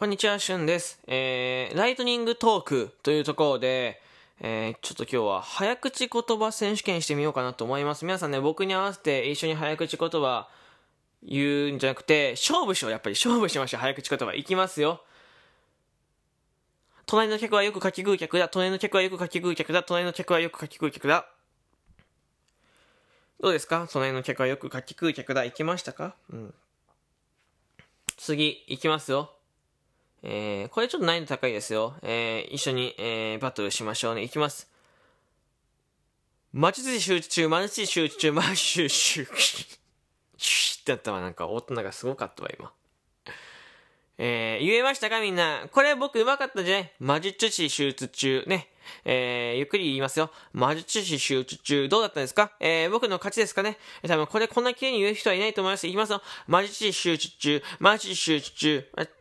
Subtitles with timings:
[0.00, 0.98] こんにちは、しゅんです。
[1.08, 4.00] えー、ライトニングトークというところで、
[4.40, 8.06] えー、ちょっと今日は早口言葉選手権してみようかなと思います。
[8.06, 10.48] 皆さんね、僕に合わせて一緒に早口言葉
[11.22, 14.32] 言うんじゃなくて、勝負しよう、やっぱり勝負しましょう、早口言葉。
[14.32, 15.02] いきますよ。
[17.04, 18.48] 隣の客はよくかき食う客だ。
[18.48, 19.82] 隣の客はよくかき食う客だ。
[19.82, 21.26] 隣の客はよくかき食う客だ。
[23.38, 23.86] どうですか？
[23.92, 25.44] 隣の客はよくかき食う客だ。
[25.44, 26.14] 行きましたか？
[26.32, 26.54] うん。
[28.16, 29.34] 次、行きますよ。
[30.22, 31.94] えー、これちょっと難易度高いですよ。
[32.02, 34.22] えー、一緒に、えー、バトルしましょうね。
[34.22, 34.70] いきます。
[36.52, 38.90] 待ちつ集中中、待ちつ集中中、待ち集中。
[40.36, 41.20] シュッってなったわ。
[41.20, 42.72] なんか、音がすごかったわ、今。
[44.22, 45.66] えー、言えましたかみんな。
[45.72, 46.92] これ僕上手かったんじゃない？
[46.98, 48.44] 魔術師手術中。
[48.46, 48.68] ね。
[49.04, 50.30] えー、ゆっくり言いますよ。
[50.52, 51.88] 魔術師手術中。
[51.88, 52.52] どうだったんですか？
[52.60, 53.78] えー、僕の勝ちですかね？
[54.06, 55.86] 多分これこんな綺麗に言う人はいないと思います。
[55.86, 56.20] いきますよ。
[56.46, 57.62] 魔術師手術中。
[57.78, 58.84] 魔術師手術中。